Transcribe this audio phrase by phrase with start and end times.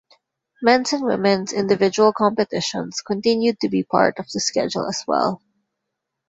[0.63, 5.43] Men's and women's individual competitions continued to be part of the schedule as well.